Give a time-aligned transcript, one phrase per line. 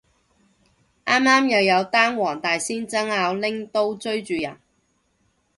[1.05, 4.57] 啱啱又有單黃大仙爭拗拎刀追住人